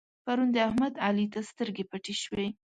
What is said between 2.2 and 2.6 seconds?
شوې.